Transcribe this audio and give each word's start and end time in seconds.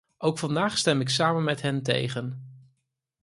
Ook 0.17 0.39
vandaag 0.39 0.77
stem 0.77 1.01
ik 1.01 1.09
samen 1.09 1.43
met 1.43 1.61
hen 1.61 1.83
tegen. 1.83 2.47